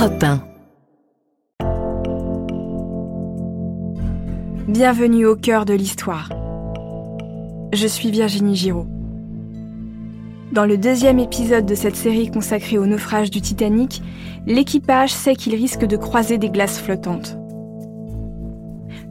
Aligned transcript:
Europe 0.00 0.24
1. 0.24 0.40
Bienvenue 4.66 5.26
au 5.26 5.36
cœur 5.36 5.66
de 5.66 5.74
l'histoire. 5.74 6.30
Je 7.74 7.86
suis 7.86 8.10
Virginie 8.10 8.56
Giraud. 8.56 8.86
Dans 10.52 10.64
le 10.64 10.78
deuxième 10.78 11.18
épisode 11.18 11.66
de 11.66 11.74
cette 11.74 11.96
série 11.96 12.30
consacrée 12.30 12.78
au 12.78 12.86
naufrage 12.86 13.30
du 13.30 13.42
Titanic, 13.42 14.02
l'équipage 14.46 15.12
sait 15.12 15.34
qu'il 15.34 15.54
risque 15.54 15.84
de 15.84 15.98
croiser 15.98 16.38
des 16.38 16.48
glaces 16.48 16.80
flottantes. 16.80 17.36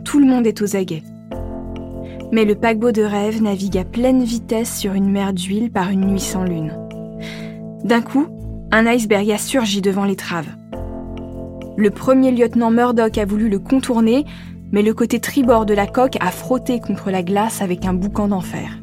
Tout 0.04 0.18
le 0.18 0.26
monde 0.26 0.48
est 0.48 0.64
aux 0.64 0.76
aguets. 0.76 1.04
Mais 2.32 2.46
le 2.46 2.56
paquebot 2.56 2.92
de 2.92 3.04
rêve 3.04 3.44
navigue 3.44 3.78
à 3.78 3.86
pleine 3.86 4.24
vitesse 4.24 4.76
sur 4.80 4.96
une 4.96 5.12
mer 5.12 5.34
d'huile 5.34 5.72
par 5.72 5.92
une 5.92 6.08
nuit 6.08 6.20
sans 6.20 6.46
lune. 6.46 6.74
D'un 7.84 8.02
coup, 8.02 8.26
un 8.72 8.88
iceberg 8.88 9.30
a 9.30 9.38
surgi 9.38 9.82
devant 9.82 10.06
l'étrave. 10.06 10.48
Le 11.80 11.92
premier 11.92 12.32
lieutenant 12.32 12.72
Murdoch 12.72 13.18
a 13.18 13.24
voulu 13.24 13.48
le 13.48 13.58
contourner, 13.58 14.26
mais 14.74 14.82
le 14.82 14.94
côté 14.94 15.22
tribord 15.22 15.66
de 15.66 15.74
la 15.74 15.88
coque 15.88 16.18
a 16.20 16.30
frotté 16.30 16.82
contre 16.82 17.10
la 17.10 17.24
glace 17.24 17.62
avec 17.62 17.86
un 17.86 17.94
boucan 17.94 18.28
d'enfer. 18.28 18.82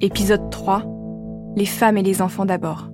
Épisode 0.00 0.48
3 0.48 0.84
Les 1.54 1.66
femmes 1.66 1.98
et 1.98 2.02
les 2.02 2.22
enfants 2.22 2.46
d'abord. 2.46 2.88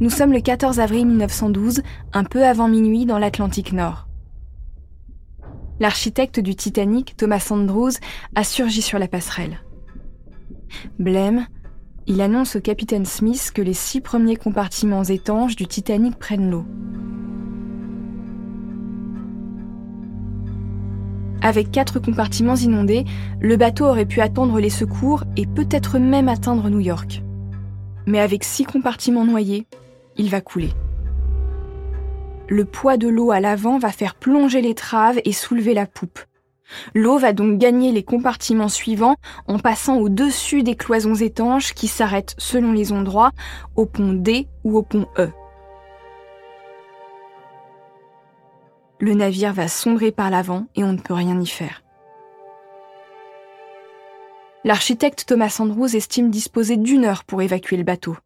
Nous 0.00 0.10
sommes 0.10 0.32
le 0.32 0.40
14 0.40 0.80
avril 0.80 1.06
1912, 1.06 1.82
un 2.12 2.24
peu 2.24 2.44
avant 2.44 2.66
minuit 2.66 3.06
dans 3.06 3.20
l'Atlantique 3.20 3.72
Nord. 3.72 4.08
L'architecte 5.78 6.40
du 6.40 6.56
Titanic, 6.56 7.16
Thomas 7.16 7.46
Andrews, 7.52 7.92
a 8.34 8.42
surgi 8.42 8.82
sur 8.82 8.98
la 8.98 9.06
passerelle. 9.06 9.60
Blême, 10.98 11.46
il 12.06 12.20
annonce 12.20 12.56
au 12.56 12.60
capitaine 12.60 13.04
Smith 13.04 13.50
que 13.54 13.62
les 13.62 13.74
six 13.74 14.00
premiers 14.00 14.36
compartiments 14.36 15.04
étanches 15.04 15.56
du 15.56 15.66
Titanic 15.66 16.18
prennent 16.18 16.50
l'eau. 16.50 16.64
Avec 21.40 21.70
quatre 21.70 22.00
compartiments 22.00 22.56
inondés, 22.56 23.04
le 23.40 23.56
bateau 23.56 23.86
aurait 23.86 24.06
pu 24.06 24.20
attendre 24.20 24.58
les 24.58 24.70
secours 24.70 25.24
et 25.36 25.46
peut-être 25.46 25.98
même 25.98 26.28
atteindre 26.28 26.68
New 26.68 26.80
York. 26.80 27.22
Mais 28.06 28.20
avec 28.20 28.42
six 28.42 28.64
compartiments 28.64 29.24
noyés, 29.24 29.66
il 30.16 30.30
va 30.30 30.40
couler. 30.40 30.70
Le 32.48 32.64
poids 32.64 32.96
de 32.96 33.06
l'eau 33.06 33.30
à 33.30 33.40
l'avant 33.40 33.78
va 33.78 33.92
faire 33.92 34.14
plonger 34.14 34.62
l'étrave 34.62 35.20
et 35.24 35.32
soulever 35.32 35.74
la 35.74 35.86
poupe. 35.86 36.18
L'eau 36.94 37.18
va 37.18 37.32
donc 37.32 37.58
gagner 37.58 37.92
les 37.92 38.02
compartiments 38.02 38.68
suivants 38.68 39.16
en 39.46 39.58
passant 39.58 39.96
au-dessus 39.96 40.62
des 40.62 40.76
cloisons 40.76 41.14
étanches 41.14 41.74
qui 41.74 41.88
s'arrêtent 41.88 42.34
selon 42.38 42.72
les 42.72 42.92
endroits 42.92 43.32
au 43.76 43.86
pont 43.86 44.12
D 44.12 44.48
ou 44.64 44.78
au 44.78 44.82
pont 44.82 45.06
E. 45.18 45.30
Le 49.00 49.14
navire 49.14 49.52
va 49.52 49.68
sombrer 49.68 50.10
par 50.10 50.30
l'avant 50.30 50.66
et 50.74 50.82
on 50.82 50.92
ne 50.92 50.98
peut 50.98 51.14
rien 51.14 51.40
y 51.40 51.46
faire. 51.46 51.82
L'architecte 54.64 55.24
Thomas 55.26 55.56
Andrews 55.60 55.94
estime 55.94 56.30
disposer 56.30 56.76
d'une 56.76 57.04
heure 57.04 57.24
pour 57.24 57.40
évacuer 57.40 57.76
le 57.76 57.84
bateau. 57.84 58.16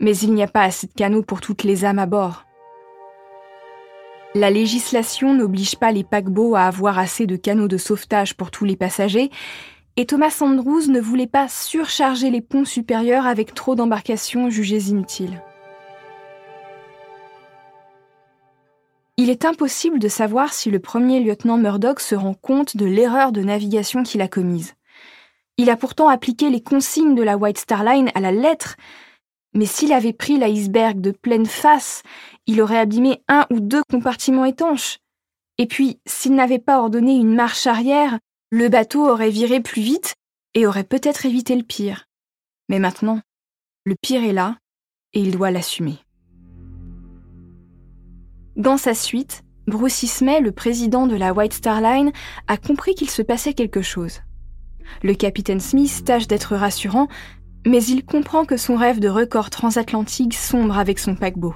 Mais 0.00 0.16
il 0.18 0.34
n'y 0.34 0.42
a 0.42 0.48
pas 0.48 0.62
assez 0.62 0.88
de 0.88 0.92
canaux 0.92 1.22
pour 1.22 1.40
toutes 1.40 1.62
les 1.62 1.84
âmes 1.84 2.00
à 2.00 2.06
bord. 2.06 2.47
La 4.34 4.50
législation 4.50 5.32
n'oblige 5.32 5.76
pas 5.76 5.90
les 5.90 6.04
paquebots 6.04 6.54
à 6.54 6.62
avoir 6.62 6.98
assez 6.98 7.26
de 7.26 7.36
canaux 7.36 7.68
de 7.68 7.78
sauvetage 7.78 8.34
pour 8.34 8.50
tous 8.50 8.66
les 8.66 8.76
passagers, 8.76 9.30
et 9.96 10.04
Thomas 10.04 10.36
Andrews 10.40 10.86
ne 10.88 11.00
voulait 11.00 11.26
pas 11.26 11.48
surcharger 11.48 12.30
les 12.30 12.42
ponts 12.42 12.66
supérieurs 12.66 13.26
avec 13.26 13.54
trop 13.54 13.74
d'embarcations 13.74 14.50
jugées 14.50 14.90
inutiles. 14.90 15.42
Il 19.16 19.30
est 19.30 19.46
impossible 19.46 19.98
de 19.98 20.08
savoir 20.08 20.52
si 20.52 20.70
le 20.70 20.78
premier 20.78 21.20
lieutenant 21.20 21.56
Murdoch 21.56 21.98
se 21.98 22.14
rend 22.14 22.34
compte 22.34 22.76
de 22.76 22.84
l'erreur 22.84 23.32
de 23.32 23.42
navigation 23.42 24.02
qu'il 24.02 24.20
a 24.20 24.28
commise. 24.28 24.74
Il 25.56 25.70
a 25.70 25.76
pourtant 25.76 26.08
appliqué 26.08 26.50
les 26.50 26.62
consignes 26.62 27.16
de 27.16 27.22
la 27.22 27.36
White 27.36 27.58
Star 27.58 27.82
Line 27.82 28.10
à 28.14 28.20
la 28.20 28.30
lettre, 28.30 28.76
mais 29.58 29.66
s'il 29.66 29.92
avait 29.92 30.12
pris 30.12 30.38
l'iceberg 30.38 31.00
de 31.00 31.10
pleine 31.10 31.44
face, 31.44 32.04
il 32.46 32.62
aurait 32.62 32.78
abîmé 32.78 33.24
un 33.26 33.44
ou 33.50 33.58
deux 33.58 33.82
compartiments 33.90 34.44
étanches. 34.44 34.98
Et 35.58 35.66
puis, 35.66 35.98
s'il 36.06 36.36
n'avait 36.36 36.60
pas 36.60 36.78
ordonné 36.78 37.16
une 37.16 37.34
marche 37.34 37.66
arrière, 37.66 38.20
le 38.52 38.68
bateau 38.68 39.08
aurait 39.08 39.30
viré 39.30 39.60
plus 39.60 39.82
vite 39.82 40.14
et 40.54 40.64
aurait 40.64 40.84
peut-être 40.84 41.26
évité 41.26 41.56
le 41.56 41.64
pire. 41.64 42.04
Mais 42.68 42.78
maintenant, 42.78 43.20
le 43.84 43.96
pire 44.00 44.22
est 44.22 44.32
là 44.32 44.58
et 45.12 45.20
il 45.20 45.32
doit 45.32 45.50
l'assumer. 45.50 45.98
Dans 48.54 48.76
sa 48.76 48.94
suite, 48.94 49.42
Bruce 49.66 50.04
Ismay, 50.04 50.40
le 50.40 50.52
président 50.52 51.08
de 51.08 51.16
la 51.16 51.32
White 51.32 51.54
Star 51.54 51.80
Line, 51.80 52.12
a 52.46 52.56
compris 52.58 52.94
qu'il 52.94 53.10
se 53.10 53.22
passait 53.22 53.54
quelque 53.54 53.82
chose. 53.82 54.20
Le 55.02 55.14
capitaine 55.14 55.60
Smith 55.60 56.04
tâche 56.04 56.28
d'être 56.28 56.54
rassurant, 56.54 57.08
mais 57.68 57.84
il 57.84 58.04
comprend 58.04 58.46
que 58.46 58.56
son 58.56 58.76
rêve 58.76 58.98
de 58.98 59.08
record 59.08 59.50
transatlantique 59.50 60.34
sombre 60.34 60.78
avec 60.78 60.98
son 60.98 61.14
paquebot. 61.14 61.54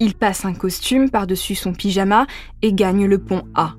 Il 0.00 0.14
passe 0.14 0.44
un 0.44 0.52
costume 0.52 1.10
par-dessus 1.10 1.54
son 1.54 1.72
pyjama 1.72 2.26
et 2.60 2.72
gagne 2.72 3.06
le 3.06 3.18
pont 3.18 3.44
A. 3.54 3.74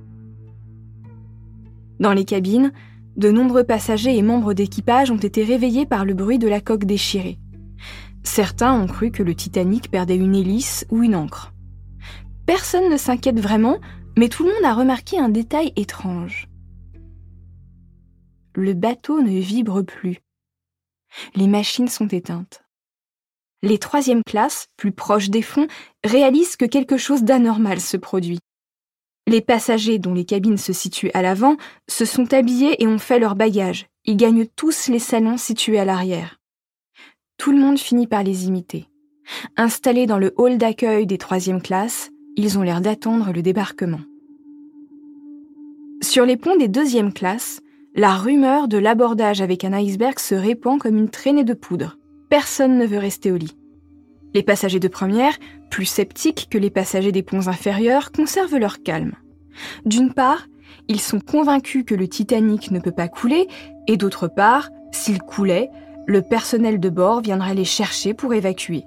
Dans 1.99 2.13
les 2.13 2.23
cabines, 2.23 2.71
de 3.17 3.29
nombreux 3.29 3.65
passagers 3.65 4.17
et 4.17 4.21
membres 4.21 4.53
d'équipage 4.53 5.11
ont 5.11 5.17
été 5.17 5.43
réveillés 5.43 5.85
par 5.85 6.05
le 6.05 6.13
bruit 6.13 6.39
de 6.39 6.47
la 6.47 6.61
coque 6.61 6.85
déchirée. 6.85 7.37
Certains 8.23 8.73
ont 8.73 8.87
cru 8.87 9.11
que 9.11 9.23
le 9.23 9.35
Titanic 9.35 9.91
perdait 9.91 10.15
une 10.15 10.35
hélice 10.35 10.85
ou 10.89 11.03
une 11.03 11.15
ancre. 11.15 11.53
Personne 12.45 12.89
ne 12.89 12.97
s'inquiète 12.97 13.39
vraiment, 13.39 13.79
mais 14.17 14.29
tout 14.29 14.43
le 14.43 14.53
monde 14.53 14.63
a 14.63 14.73
remarqué 14.73 15.19
un 15.19 15.29
détail 15.29 15.73
étrange. 15.75 16.47
Le 18.55 18.73
bateau 18.73 19.21
ne 19.21 19.39
vibre 19.39 19.83
plus. 19.83 20.19
Les 21.35 21.47
machines 21.47 21.87
sont 21.87 22.07
éteintes. 22.07 22.61
Les 23.61 23.77
troisièmes 23.77 24.23
classes, 24.23 24.67
plus 24.77 24.91
proches 24.91 25.29
des 25.29 25.41
fonds, 25.41 25.67
réalisent 26.03 26.55
que 26.55 26.65
quelque 26.65 26.97
chose 26.97 27.23
d'anormal 27.23 27.81
se 27.81 27.97
produit. 27.97 28.39
Les 29.27 29.41
passagers 29.41 29.99
dont 29.99 30.13
les 30.13 30.25
cabines 30.25 30.57
se 30.57 30.73
situent 30.73 31.11
à 31.13 31.21
l'avant 31.21 31.57
se 31.87 32.05
sont 32.05 32.33
habillés 32.33 32.81
et 32.81 32.87
ont 32.87 32.97
fait 32.97 33.19
leur 33.19 33.35
bagage. 33.35 33.87
Ils 34.05 34.17
gagnent 34.17 34.47
tous 34.55 34.87
les 34.87 34.99
salons 34.99 35.37
situés 35.37 35.77
à 35.77 35.85
l'arrière. 35.85 36.39
Tout 37.37 37.51
le 37.51 37.59
monde 37.59 37.77
finit 37.77 38.07
par 38.07 38.23
les 38.23 38.47
imiter. 38.47 38.87
Installés 39.55 40.07
dans 40.07 40.17
le 40.17 40.33
hall 40.37 40.57
d'accueil 40.57 41.05
des 41.05 41.17
troisièmes 41.17 41.61
classes, 41.61 42.09
ils 42.35 42.57
ont 42.57 42.63
l'air 42.63 42.81
d'attendre 42.81 43.31
le 43.31 43.41
débarquement. 43.41 44.01
Sur 46.01 46.25
les 46.25 46.37
ponts 46.37 46.55
des 46.55 46.69
deuxièmes 46.69 47.13
classes, 47.13 47.61
la 47.95 48.15
rumeur 48.15 48.67
de 48.67 48.77
l'abordage 48.77 49.41
avec 49.41 49.63
un 49.63 49.73
iceberg 49.73 50.19
se 50.19 50.35
répand 50.35 50.79
comme 50.79 50.97
une 50.97 51.09
traînée 51.09 51.43
de 51.43 51.53
poudre. 51.53 51.97
Personne 52.29 52.77
ne 52.77 52.85
veut 52.85 52.99
rester 52.99 53.31
au 53.31 53.37
lit. 53.37 53.57
Les 54.35 54.43
passagers 54.43 54.79
de 54.79 54.87
première, 54.87 55.33
plus 55.71 55.85
sceptiques 55.85 56.47
que 56.51 56.59
les 56.59 56.69
passagers 56.69 57.11
des 57.11 57.23
ponts 57.23 57.47
inférieurs, 57.47 58.11
conservent 58.11 58.57
leur 58.57 58.83
calme. 58.83 59.13
D'une 59.85 60.13
part, 60.13 60.45
ils 60.87 61.01
sont 61.01 61.19
convaincus 61.19 61.83
que 61.83 61.95
le 61.95 62.07
Titanic 62.07 62.69
ne 62.69 62.79
peut 62.79 62.91
pas 62.91 63.07
couler, 63.07 63.47
et 63.87 63.97
d'autre 63.97 64.27
part, 64.27 64.69
s'il 64.91 65.19
coulait, 65.19 65.71
le 66.05 66.21
personnel 66.21 66.79
de 66.79 66.89
bord 66.89 67.21
viendrait 67.21 67.55
les 67.55 67.65
chercher 67.65 68.13
pour 68.13 68.35
évacuer. 68.35 68.83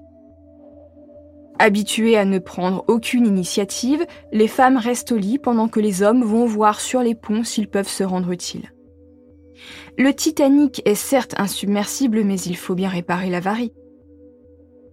Habitués 1.59 2.17
à 2.17 2.25
ne 2.25 2.39
prendre 2.39 2.85
aucune 2.87 3.27
initiative, 3.27 4.07
les 4.33 4.49
femmes 4.49 4.77
restent 4.77 5.13
au 5.13 5.17
lit 5.17 5.39
pendant 5.39 5.69
que 5.69 5.81
les 5.81 6.03
hommes 6.03 6.23
vont 6.23 6.47
voir 6.47 6.81
sur 6.81 7.03
les 7.03 7.15
ponts 7.17 7.45
s'ils 7.45 7.69
peuvent 7.69 7.89
se 7.89 8.05
rendre 8.05 8.31
utiles. 8.31 8.73
Le 9.99 10.15
Titanic 10.15 10.81
est 10.87 10.95
certes 10.95 11.35
insubmersible, 11.39 12.25
mais 12.25 12.41
il 12.41 12.57
faut 12.57 12.75
bien 12.75 12.89
réparer 12.89 13.29
l'avarie. 13.29 13.73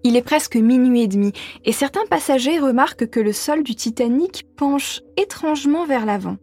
Il 0.03 0.15
est 0.15 0.21
presque 0.21 0.55
minuit 0.55 1.01
et 1.01 1.07
demi, 1.07 1.31
et 1.65 1.71
certains 1.71 2.05
passagers 2.09 2.59
remarquent 2.59 3.07
que 3.07 3.19
le 3.19 3.33
sol 3.33 3.63
du 3.63 3.75
Titanic 3.75 4.45
penche 4.55 5.01
étrangement 5.17 5.85
vers 5.85 6.05
l'avant. 6.05 6.38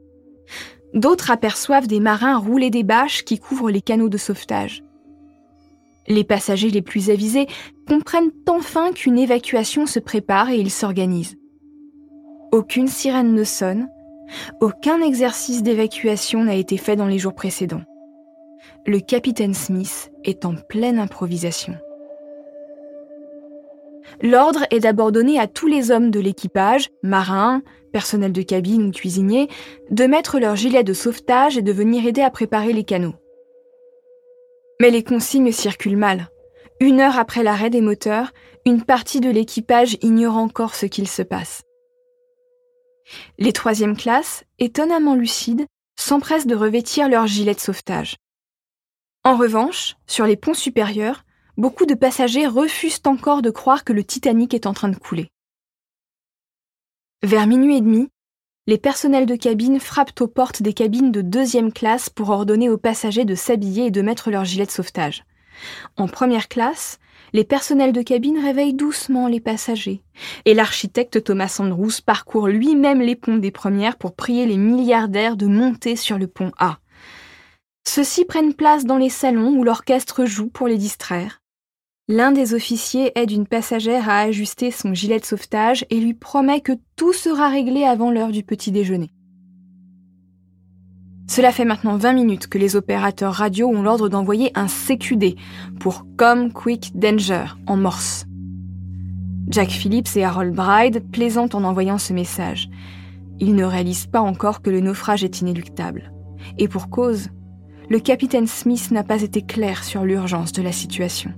D'autres 0.94 1.30
aperçoivent 1.30 1.86
des 1.86 2.00
marins 2.00 2.38
rouler 2.38 2.70
des 2.70 2.82
bâches 2.82 3.24
qui 3.24 3.38
couvrent 3.38 3.70
les 3.70 3.82
canaux 3.82 4.08
de 4.08 4.18
sauvetage. 4.18 4.82
Les 6.08 6.24
passagers 6.24 6.70
les 6.70 6.82
plus 6.82 7.10
avisés 7.10 7.46
comprennent 7.88 8.30
enfin 8.48 8.92
qu'une 8.92 9.18
évacuation 9.18 9.86
se 9.86 9.98
prépare 9.98 10.50
et 10.50 10.58
ils 10.58 10.70
s'organisent. 10.70 11.36
Aucune 12.52 12.88
sirène 12.88 13.34
ne 13.34 13.44
sonne, 13.44 13.88
aucun 14.60 15.00
exercice 15.02 15.62
d'évacuation 15.62 16.44
n'a 16.44 16.54
été 16.54 16.76
fait 16.76 16.96
dans 16.96 17.06
les 17.06 17.18
jours 17.18 17.34
précédents 17.34 17.82
le 18.86 19.00
capitaine 19.00 19.54
Smith 19.54 20.12
est 20.24 20.44
en 20.44 20.54
pleine 20.54 20.98
improvisation. 20.98 21.76
L'ordre 24.22 24.64
est 24.70 24.80
d'abord 24.80 25.12
donné 25.12 25.38
à 25.38 25.46
tous 25.46 25.66
les 25.66 25.90
hommes 25.90 26.10
de 26.10 26.20
l'équipage, 26.20 26.90
marins, 27.02 27.62
personnel 27.92 28.32
de 28.32 28.42
cabine 28.42 28.88
ou 28.88 28.90
cuisiniers, 28.90 29.48
de 29.90 30.04
mettre 30.04 30.38
leur 30.38 30.56
gilet 30.56 30.84
de 30.84 30.92
sauvetage 30.92 31.58
et 31.58 31.62
de 31.62 31.72
venir 31.72 32.06
aider 32.06 32.22
à 32.22 32.30
préparer 32.30 32.72
les 32.72 32.84
canaux. 32.84 33.14
Mais 34.80 34.90
les 34.90 35.02
consignes 35.02 35.52
circulent 35.52 35.96
mal. 35.96 36.28
Une 36.80 37.00
heure 37.00 37.18
après 37.18 37.42
l'arrêt 37.42 37.70
des 37.70 37.80
moteurs, 37.80 38.32
une 38.66 38.82
partie 38.82 39.20
de 39.20 39.30
l'équipage 39.30 39.96
ignore 40.02 40.36
encore 40.36 40.74
ce 40.74 40.86
qu'il 40.86 41.08
se 41.08 41.22
passe. 41.22 41.62
Les 43.38 43.52
troisième 43.52 43.96
classes, 43.96 44.44
étonnamment 44.58 45.14
lucides, 45.14 45.66
s'empressent 45.98 46.46
de 46.46 46.56
revêtir 46.56 47.08
leurs 47.08 47.26
gilets 47.26 47.54
de 47.54 47.60
sauvetage. 47.60 48.16
En 49.26 49.34
revanche, 49.34 49.96
sur 50.06 50.24
les 50.24 50.36
ponts 50.36 50.54
supérieurs, 50.54 51.24
beaucoup 51.56 51.84
de 51.84 51.96
passagers 51.96 52.46
refusent 52.46 53.02
encore 53.06 53.42
de 53.42 53.50
croire 53.50 53.82
que 53.82 53.92
le 53.92 54.04
Titanic 54.04 54.54
est 54.54 54.66
en 54.66 54.72
train 54.72 54.88
de 54.88 54.94
couler. 54.94 55.32
Vers 57.24 57.48
minuit 57.48 57.78
et 57.78 57.80
demi, 57.80 58.08
les 58.68 58.78
personnels 58.78 59.26
de 59.26 59.34
cabine 59.34 59.80
frappent 59.80 60.20
aux 60.20 60.28
portes 60.28 60.62
des 60.62 60.72
cabines 60.72 61.10
de 61.10 61.22
deuxième 61.22 61.72
classe 61.72 62.08
pour 62.08 62.30
ordonner 62.30 62.70
aux 62.70 62.78
passagers 62.78 63.24
de 63.24 63.34
s'habiller 63.34 63.86
et 63.86 63.90
de 63.90 64.00
mettre 64.00 64.30
leurs 64.30 64.44
gilets 64.44 64.66
de 64.66 64.70
sauvetage. 64.70 65.24
En 65.96 66.06
première 66.06 66.46
classe, 66.46 67.00
les 67.32 67.42
personnels 67.42 67.92
de 67.92 68.02
cabine 68.02 68.38
réveillent 68.38 68.74
doucement 68.74 69.26
les 69.26 69.40
passagers, 69.40 70.04
et 70.44 70.54
l'architecte 70.54 71.24
Thomas 71.24 71.56
Andrews 71.58 72.00
parcourt 72.06 72.46
lui-même 72.46 73.00
les 73.00 73.16
ponts 73.16 73.38
des 73.38 73.50
premières 73.50 73.96
pour 73.96 74.14
prier 74.14 74.46
les 74.46 74.56
milliardaires 74.56 75.36
de 75.36 75.48
monter 75.48 75.96
sur 75.96 76.16
le 76.16 76.28
pont 76.28 76.52
A. 76.58 76.78
Ceux-ci 77.86 78.24
prennent 78.24 78.52
place 78.52 78.84
dans 78.84 78.98
les 78.98 79.08
salons 79.08 79.56
où 79.56 79.64
l'orchestre 79.64 80.26
joue 80.26 80.48
pour 80.48 80.66
les 80.68 80.76
distraire. 80.76 81.40
L'un 82.08 82.32
des 82.32 82.52
officiers 82.52 83.12
aide 83.18 83.30
une 83.30 83.46
passagère 83.46 84.08
à 84.08 84.20
ajuster 84.20 84.70
son 84.70 84.92
gilet 84.92 85.18
de 85.18 85.24
sauvetage 85.24 85.86
et 85.88 85.98
lui 85.98 86.12
promet 86.12 86.60
que 86.60 86.72
tout 86.96 87.12
sera 87.12 87.48
réglé 87.48 87.84
avant 87.84 88.10
l'heure 88.10 88.32
du 88.32 88.42
petit 88.42 88.70
déjeuner. 88.70 89.12
Cela 91.28 91.52
fait 91.52 91.64
maintenant 91.64 91.96
20 91.96 92.12
minutes 92.12 92.46
que 92.48 92.58
les 92.58 92.76
opérateurs 92.76 93.32
radio 93.32 93.68
ont 93.68 93.82
l'ordre 93.82 94.08
d'envoyer 94.08 94.50
un 94.54 94.66
CQD 94.66 95.36
pour 95.80 96.06
Come 96.16 96.52
Quick 96.52 96.98
Danger 96.98 97.46
en 97.66 97.76
morse. 97.76 98.26
Jack 99.48 99.70
Phillips 99.70 100.16
et 100.16 100.24
Harold 100.24 100.54
Bride 100.54 101.04
plaisantent 101.10 101.54
en 101.54 101.64
envoyant 101.64 101.98
ce 101.98 102.12
message. 102.12 102.68
Ils 103.38 103.54
ne 103.54 103.64
réalisent 103.64 104.06
pas 104.06 104.20
encore 104.20 104.60
que 104.60 104.70
le 104.70 104.80
naufrage 104.80 105.24
est 105.24 105.40
inéluctable. 105.40 106.12
Et 106.58 106.68
pour 106.68 106.90
cause, 106.90 107.28
le 107.88 107.98
capitaine 108.00 108.46
Smith 108.46 108.90
n'a 108.90 109.04
pas 109.04 109.22
été 109.22 109.42
clair 109.42 109.84
sur 109.84 110.04
l'urgence 110.04 110.52
de 110.52 110.62
la 110.62 110.72
situation. 110.72 111.32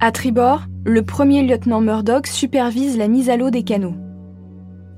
À 0.00 0.10
tribord, 0.10 0.62
le 0.84 1.02
premier 1.02 1.42
lieutenant 1.42 1.80
Murdoch 1.80 2.26
supervise 2.26 2.98
la 2.98 3.06
mise 3.06 3.30
à 3.30 3.36
l'eau 3.36 3.50
des 3.50 3.62
canaux. 3.62 3.94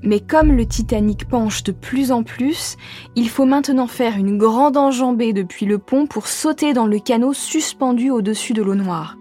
Mais 0.01 0.19
comme 0.19 0.51
le 0.51 0.65
Titanic 0.65 1.27
penche 1.27 1.63
de 1.63 1.71
plus 1.71 2.11
en 2.11 2.23
plus, 2.23 2.77
il 3.15 3.29
faut 3.29 3.45
maintenant 3.45 3.87
faire 3.87 4.17
une 4.17 4.37
grande 4.37 4.77
enjambée 4.77 5.33
depuis 5.33 5.65
le 5.65 5.77
pont 5.77 6.05
pour 6.07 6.27
sauter 6.27 6.73
dans 6.73 6.87
le 6.87 6.99
canot 6.99 7.33
suspendu 7.33 8.09
au-dessus 8.09 8.53
de 8.53 8.63
l'eau 8.63 8.75
noire. 8.75 9.17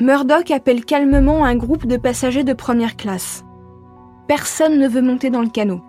Murdoch 0.00 0.50
appelle 0.50 0.84
calmement 0.84 1.44
un 1.44 1.56
groupe 1.56 1.86
de 1.86 1.96
passagers 1.96 2.44
de 2.44 2.52
première 2.52 2.96
classe. 2.96 3.44
Personne 4.26 4.78
ne 4.78 4.88
veut 4.88 5.02
monter 5.02 5.30
dans 5.30 5.42
le 5.42 5.48
canot. 5.48 5.82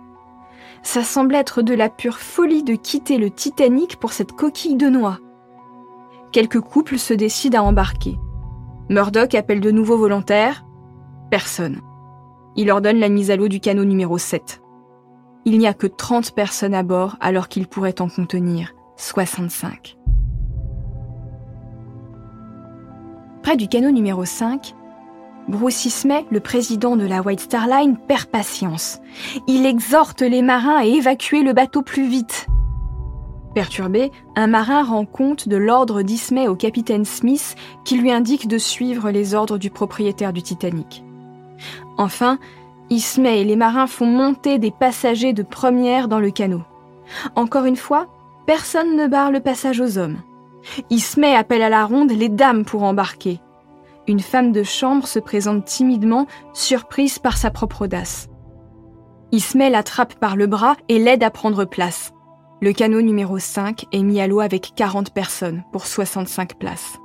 Ça 0.86 1.02
semble 1.02 1.34
être 1.34 1.62
de 1.62 1.74
la 1.74 1.88
pure 1.88 2.18
folie 2.18 2.62
de 2.62 2.76
quitter 2.76 3.18
le 3.18 3.28
Titanic 3.28 3.96
pour 3.96 4.12
cette 4.12 4.30
coquille 4.30 4.76
de 4.76 4.88
noix. 4.88 5.18
Quelques 6.30 6.60
couples 6.60 6.96
se 6.96 7.12
décident 7.12 7.58
à 7.58 7.62
embarquer. 7.62 8.16
Murdoch 8.88 9.34
appelle 9.34 9.60
de 9.60 9.72
nouveaux 9.72 9.98
volontaires. 9.98 10.64
Personne. 11.28 11.80
Il 12.54 12.70
ordonne 12.70 13.00
la 13.00 13.08
mise 13.08 13.32
à 13.32 13.36
l'eau 13.36 13.48
du 13.48 13.58
canot 13.58 13.84
numéro 13.84 14.16
7. 14.16 14.62
Il 15.44 15.58
n'y 15.58 15.66
a 15.66 15.74
que 15.74 15.88
30 15.88 16.36
personnes 16.36 16.72
à 16.72 16.84
bord 16.84 17.16
alors 17.18 17.48
qu'il 17.48 17.66
pourrait 17.66 18.00
en 18.00 18.08
contenir 18.08 18.72
65. 18.96 19.98
Près 23.42 23.56
du 23.56 23.66
canot 23.66 23.90
numéro 23.90 24.24
5, 24.24 24.72
Bruce 25.48 25.84
Ismay, 25.84 26.24
le 26.30 26.40
président 26.40 26.96
de 26.96 27.06
la 27.06 27.22
White 27.22 27.40
Star 27.40 27.68
Line, 27.68 27.96
perd 27.96 28.26
patience. 28.26 29.00
Il 29.46 29.64
exhorte 29.64 30.22
les 30.22 30.42
marins 30.42 30.76
à 30.76 30.84
évacuer 30.84 31.42
le 31.42 31.52
bateau 31.52 31.82
plus 31.82 32.08
vite. 32.08 32.48
Perturbé, 33.54 34.10
un 34.34 34.48
marin 34.48 34.82
rend 34.82 35.06
compte 35.06 35.48
de 35.48 35.56
l'ordre 35.56 36.02
d'Ismay 36.02 36.48
au 36.48 36.56
capitaine 36.56 37.04
Smith 37.04 37.54
qui 37.84 37.96
lui 37.96 38.10
indique 38.10 38.48
de 38.48 38.58
suivre 38.58 39.10
les 39.10 39.34
ordres 39.34 39.56
du 39.56 39.70
propriétaire 39.70 40.32
du 40.32 40.42
Titanic. 40.42 41.04
Enfin, 41.96 42.38
Ismay 42.90 43.40
et 43.40 43.44
les 43.44 43.56
marins 43.56 43.86
font 43.86 44.06
monter 44.06 44.58
des 44.58 44.72
passagers 44.72 45.32
de 45.32 45.42
première 45.42 46.08
dans 46.08 46.20
le 46.20 46.30
canot. 46.30 46.62
Encore 47.36 47.64
une 47.64 47.76
fois, 47.76 48.08
personne 48.46 48.96
ne 48.96 49.06
barre 49.06 49.30
le 49.30 49.40
passage 49.40 49.80
aux 49.80 49.96
hommes. 49.96 50.18
Ismay 50.90 51.34
appelle 51.34 51.62
à 51.62 51.68
la 51.68 51.84
ronde 51.84 52.10
les 52.10 52.28
dames 52.28 52.64
pour 52.64 52.82
embarquer. 52.82 53.40
Une 54.08 54.20
femme 54.20 54.52
de 54.52 54.62
chambre 54.62 55.06
se 55.06 55.18
présente 55.18 55.64
timidement, 55.64 56.26
surprise 56.52 57.18
par 57.18 57.36
sa 57.36 57.50
propre 57.50 57.82
audace. 57.82 58.28
Ismay 59.32 59.68
l'attrape 59.68 60.14
par 60.14 60.36
le 60.36 60.46
bras 60.46 60.76
et 60.88 61.00
l'aide 61.00 61.24
à 61.24 61.30
prendre 61.30 61.64
place. 61.64 62.12
Le 62.62 62.72
canot 62.72 63.02
numéro 63.02 63.38
5 63.38 63.86
est 63.92 64.02
mis 64.02 64.20
à 64.20 64.28
l'eau 64.28 64.40
avec 64.40 64.72
40 64.76 65.12
personnes 65.12 65.64
pour 65.72 65.86
65 65.86 66.56
places. 66.56 66.98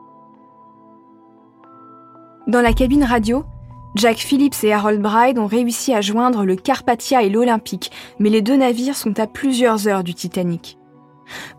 Dans 2.47 2.61
la 2.61 2.73
cabine 2.73 3.03
radio, 3.03 3.45
Jack 3.95 4.17
Phillips 4.17 4.63
et 4.63 4.71
Harold 4.71 5.01
Bride 5.01 5.39
ont 5.39 5.47
réussi 5.47 5.93
à 5.93 6.01
joindre 6.01 6.45
le 6.45 6.55
Carpathia 6.55 7.23
et 7.23 7.29
l'Olympique, 7.29 7.91
mais 8.19 8.29
les 8.29 8.41
deux 8.41 8.55
navires 8.55 8.95
sont 8.95 9.19
à 9.19 9.27
plusieurs 9.27 9.87
heures 9.87 10.03
du 10.03 10.13
Titanic. 10.13 10.77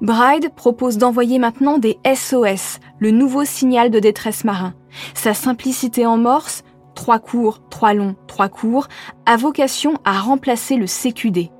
Bride 0.00 0.54
propose 0.54 0.98
d'envoyer 0.98 1.38
maintenant 1.38 1.78
des 1.78 1.98
SOS, 2.06 2.78
le 2.98 3.10
nouveau 3.10 3.44
signal 3.44 3.90
de 3.90 3.98
détresse 3.98 4.44
marin. 4.44 4.74
Sa 5.14 5.34
simplicité 5.34 6.06
en 6.06 6.18
morse, 6.18 6.64
trois 6.94 7.18
courts, 7.18 7.68
trois 7.68 7.94
longs, 7.94 8.16
trois 8.26 8.48
courts, 8.48 8.88
a 9.26 9.36
vocation 9.36 9.94
à 10.04 10.20
remplacer 10.20 10.76
le 10.76 10.86
CQD. 10.86 11.50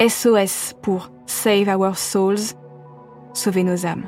SOS 0.00 0.74
pour 0.82 1.10
Save 1.26 1.68
Our 1.68 1.96
Souls, 1.96 2.54
sauver 3.34 3.64
nos 3.64 3.86
âmes. 3.86 4.06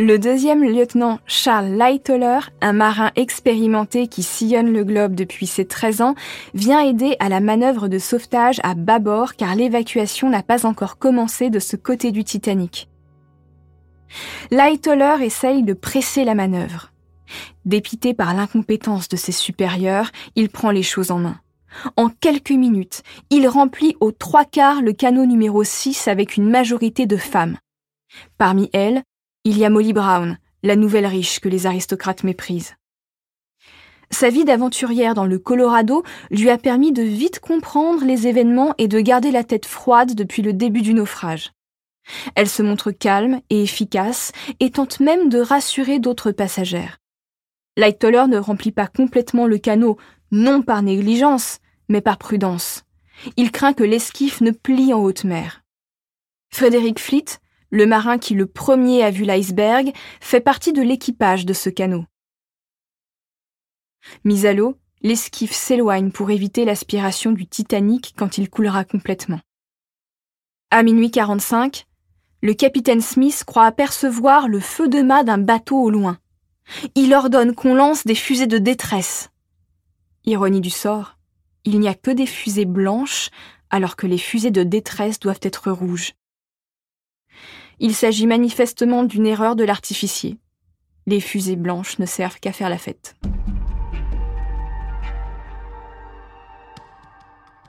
Le 0.00 0.16
deuxième 0.16 0.62
lieutenant 0.62 1.18
Charles 1.26 1.70
Lightoller, 1.70 2.38
un 2.60 2.72
marin 2.72 3.10
expérimenté 3.16 4.06
qui 4.06 4.22
sillonne 4.22 4.72
le 4.72 4.84
globe 4.84 5.16
depuis 5.16 5.48
ses 5.48 5.64
13 5.64 6.02
ans, 6.02 6.14
vient 6.54 6.78
aider 6.78 7.16
à 7.18 7.28
la 7.28 7.40
manœuvre 7.40 7.88
de 7.88 7.98
sauvetage 7.98 8.60
à 8.62 8.76
bâbord 8.76 9.34
car 9.34 9.56
l'évacuation 9.56 10.30
n'a 10.30 10.44
pas 10.44 10.66
encore 10.66 10.98
commencé 10.98 11.50
de 11.50 11.58
ce 11.58 11.74
côté 11.74 12.12
du 12.12 12.22
Titanic. 12.22 12.88
Lightoller 14.52 15.16
essaye 15.22 15.64
de 15.64 15.72
presser 15.72 16.24
la 16.24 16.36
manœuvre. 16.36 16.92
Dépité 17.64 18.14
par 18.14 18.34
l'incompétence 18.34 19.08
de 19.08 19.16
ses 19.16 19.32
supérieurs, 19.32 20.12
il 20.36 20.48
prend 20.48 20.70
les 20.70 20.84
choses 20.84 21.10
en 21.10 21.18
main. 21.18 21.40
En 21.96 22.08
quelques 22.08 22.52
minutes, 22.52 23.02
il 23.30 23.48
remplit 23.48 23.96
aux 23.98 24.12
trois 24.12 24.44
quarts 24.44 24.80
le 24.80 24.92
canot 24.92 25.26
numéro 25.26 25.64
6 25.64 26.06
avec 26.06 26.36
une 26.36 26.48
majorité 26.48 27.06
de 27.06 27.16
femmes. 27.16 27.56
Parmi 28.38 28.70
elles, 28.72 29.02
il 29.44 29.58
y 29.58 29.64
a 29.64 29.70
Molly 29.70 29.92
Brown, 29.92 30.38
la 30.62 30.76
nouvelle 30.76 31.06
riche 31.06 31.40
que 31.40 31.48
les 31.48 31.66
aristocrates 31.66 32.24
méprisent. 32.24 32.74
Sa 34.10 34.30
vie 34.30 34.44
d'aventurière 34.44 35.14
dans 35.14 35.26
le 35.26 35.38
Colorado 35.38 36.02
lui 36.30 36.50
a 36.50 36.58
permis 36.58 36.92
de 36.92 37.02
vite 37.02 37.40
comprendre 37.40 38.04
les 38.04 38.26
événements 38.26 38.74
et 38.78 38.88
de 38.88 39.00
garder 39.00 39.30
la 39.30 39.44
tête 39.44 39.66
froide 39.66 40.14
depuis 40.14 40.42
le 40.42 40.52
début 40.52 40.80
du 40.80 40.94
naufrage. 40.94 41.52
Elle 42.34 42.48
se 42.48 42.62
montre 42.62 42.90
calme 42.90 43.40
et 43.50 43.62
efficace 43.62 44.32
et 44.60 44.70
tente 44.70 45.00
même 45.00 45.28
de 45.28 45.38
rassurer 45.38 45.98
d'autres 45.98 46.32
passagères. 46.32 46.98
Lightoller 47.76 48.24
ne 48.28 48.38
remplit 48.38 48.72
pas 48.72 48.86
complètement 48.86 49.46
le 49.46 49.58
canot, 49.58 49.98
non 50.30 50.62
par 50.62 50.82
négligence, 50.82 51.58
mais 51.88 52.00
par 52.00 52.16
prudence. 52.16 52.84
Il 53.36 53.52
craint 53.52 53.74
que 53.74 53.84
l'esquif 53.84 54.40
ne 54.40 54.50
plie 54.50 54.94
en 54.94 55.00
haute 55.00 55.24
mer. 55.24 55.62
Frédéric 56.50 56.98
Fleet, 56.98 57.40
le 57.70 57.86
marin 57.86 58.18
qui 58.18 58.34
le 58.34 58.46
premier 58.46 59.02
a 59.02 59.10
vu 59.10 59.24
l'iceberg 59.24 59.92
fait 60.20 60.40
partie 60.40 60.72
de 60.72 60.82
l'équipage 60.82 61.46
de 61.46 61.52
ce 61.52 61.70
canot. 61.70 62.04
Mis 64.24 64.46
à 64.46 64.52
l'eau, 64.52 64.76
l'esquif 65.02 65.52
s'éloigne 65.52 66.10
pour 66.10 66.30
éviter 66.30 66.64
l'aspiration 66.64 67.32
du 67.32 67.46
Titanic 67.46 68.14
quand 68.16 68.38
il 68.38 68.48
coulera 68.48 68.84
complètement. 68.84 69.40
À 70.70 70.82
minuit 70.82 71.10
45, 71.10 71.86
le 72.42 72.54
capitaine 72.54 73.00
Smith 73.00 73.44
croit 73.44 73.64
apercevoir 73.64 74.48
le 74.48 74.60
feu 74.60 74.88
de 74.88 75.02
mât 75.02 75.24
d'un 75.24 75.38
bateau 75.38 75.78
au 75.78 75.90
loin. 75.90 76.18
Il 76.94 77.14
ordonne 77.14 77.54
qu'on 77.54 77.74
lance 77.74 78.04
des 78.04 78.14
fusées 78.14 78.46
de 78.46 78.58
détresse. 78.58 79.30
Ironie 80.24 80.60
du 80.60 80.70
sort, 80.70 81.18
il 81.64 81.80
n'y 81.80 81.88
a 81.88 81.94
que 81.94 82.10
des 82.10 82.26
fusées 82.26 82.66
blanches 82.66 83.30
alors 83.70 83.96
que 83.96 84.06
les 84.06 84.18
fusées 84.18 84.50
de 84.50 84.62
détresse 84.62 85.18
doivent 85.18 85.40
être 85.42 85.70
rouges. 85.70 86.12
Il 87.80 87.94
s'agit 87.94 88.26
manifestement 88.26 89.04
d'une 89.04 89.26
erreur 89.26 89.56
de 89.56 89.64
l'artificier. 89.64 90.38
Les 91.06 91.20
fusées 91.20 91.56
blanches 91.56 91.98
ne 91.98 92.06
servent 92.06 92.40
qu'à 92.40 92.52
faire 92.52 92.68
la 92.68 92.78
fête. 92.78 93.16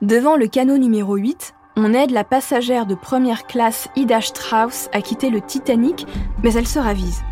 Devant 0.02 0.36
le 0.36 0.46
canot 0.46 0.78
numéro 0.78 1.16
8, 1.16 1.54
on 1.76 1.94
aide 1.94 2.10
la 2.10 2.24
passagère 2.24 2.86
de 2.86 2.94
première 2.94 3.46
classe 3.46 3.88
Ida 3.96 4.20
Strauss 4.20 4.88
à 4.92 5.02
quitter 5.02 5.30
le 5.30 5.40
Titanic, 5.40 6.06
mais 6.42 6.52
elle 6.54 6.66
se 6.66 6.78
ravise. 6.78 7.22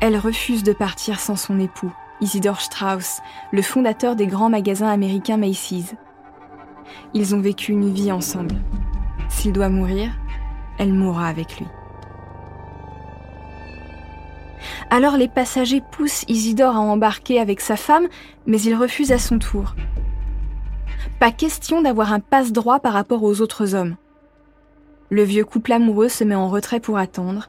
Elle 0.00 0.16
refuse 0.16 0.62
de 0.62 0.72
partir 0.72 1.20
sans 1.20 1.36
son 1.36 1.58
époux, 1.58 1.92
Isidore 2.20 2.60
Strauss, 2.60 3.20
le 3.52 3.62
fondateur 3.62 4.16
des 4.16 4.26
grands 4.26 4.50
magasins 4.50 4.88
américains 4.88 5.36
Macy's. 5.36 5.94
Ils 7.14 7.34
ont 7.34 7.40
vécu 7.40 7.72
une 7.72 7.92
vie 7.92 8.12
ensemble. 8.12 8.56
S'il 9.28 9.52
doit 9.52 9.68
mourir, 9.68 10.10
elle 10.78 10.92
mourra 10.92 11.28
avec 11.28 11.58
lui. 11.58 11.66
Alors 14.90 15.16
les 15.16 15.28
passagers 15.28 15.82
poussent 15.90 16.24
Isidore 16.28 16.76
à 16.76 16.80
embarquer 16.80 17.40
avec 17.40 17.60
sa 17.60 17.76
femme, 17.76 18.06
mais 18.46 18.60
il 18.60 18.74
refuse 18.74 19.12
à 19.12 19.18
son 19.18 19.38
tour. 19.38 19.74
Pas 21.18 21.32
question 21.32 21.82
d'avoir 21.82 22.12
un 22.12 22.20
passe-droit 22.20 22.78
par 22.80 22.92
rapport 22.92 23.22
aux 23.22 23.40
autres 23.40 23.74
hommes. 23.74 23.96
Le 25.10 25.22
vieux 25.22 25.44
couple 25.44 25.72
amoureux 25.72 26.08
se 26.08 26.24
met 26.24 26.34
en 26.34 26.48
retrait 26.48 26.80
pour 26.80 26.98
attendre. 26.98 27.48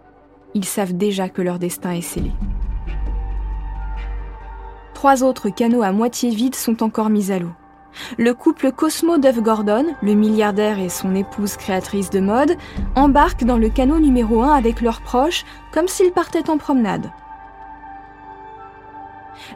Ils 0.54 0.66
savent 0.66 0.94
déjà 0.94 1.28
que 1.30 1.42
leur 1.42 1.60
destin 1.60 1.92
est 1.92 2.02
scellé. 2.02 2.32
Trois 4.94 5.24
autres 5.24 5.50
canots 5.50 5.84
à 5.84 5.92
moitié 5.92 6.32
vides 6.32 6.56
sont 6.56 6.82
encore 6.82 7.10
mis 7.10 7.32
à 7.32 7.40
l'eau. 7.40 7.52
Le 8.18 8.34
couple 8.34 8.72
Cosmo 8.72 9.18
Dove 9.18 9.42
Gordon, 9.42 9.96
le 10.02 10.14
milliardaire 10.14 10.80
et 10.80 10.90
son 10.90 11.16
épouse 11.16 11.58
créatrice 11.58 12.10
de 12.10 12.20
mode, 12.20 12.56
embarquent 12.96 13.44
dans 13.44 13.58
le 13.58 13.70
canot 13.70 14.00
numéro 14.00 14.44
1 14.44 14.54
avec 14.54 14.82
leurs 14.82 15.02
proches 15.02 15.46
comme 15.72 15.88
s'ils 15.88 16.12
partaient 16.12 16.50
en 16.50 16.58
promenade. 16.58 17.12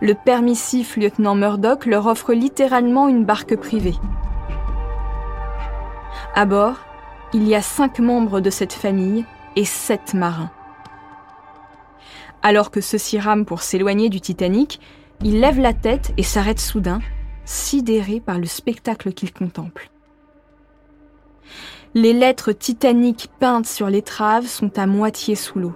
Le 0.02 0.14
permissif 0.14 0.98
lieutenant 0.98 1.36
Murdoch 1.36 1.86
leur 1.86 2.08
offre 2.08 2.34
littéralement 2.34 3.08
une 3.08 3.26
barque 3.26 3.56
privée. 3.56 3.96
À 6.36 6.46
bord, 6.46 6.76
il 7.34 7.48
y 7.48 7.56
a 7.56 7.62
cinq 7.62 8.00
membres 8.00 8.40
de 8.40 8.50
cette 8.50 8.74
famille 8.74 9.26
et 9.56 9.66
sept 9.66 10.14
marins. 10.14 10.52
Alors 12.42 12.72
que 12.72 12.82
ceux-ci 12.82 13.20
rament 13.20 13.46
pour 13.46 13.62
s'éloigner 13.62 14.10
du 14.10 14.22
Titanic, 14.22 14.80
ils 15.24 15.40
lèvent 15.40 15.60
la 15.60 15.74
tête 15.74 16.14
et 16.18 16.24
s'arrêtent 16.24 16.60
soudain, 16.60 17.00
sidérés 17.46 18.20
par 18.20 18.40
le 18.40 18.46
spectacle 18.46 19.14
qu'ils 19.14 19.34
contemplent. 19.34 19.90
Les 21.94 22.14
lettres 22.14 22.54
titaniques 22.54 23.30
peintes 23.40 23.66
sur 23.66 23.90
l'étrave 23.90 24.46
sont 24.46 24.78
à 24.78 24.86
moitié 24.88 25.36
sous 25.36 25.60
l'eau. 25.60 25.74